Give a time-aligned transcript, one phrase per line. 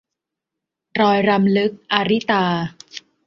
[1.01, 2.43] รอยรำลึก- อาริตา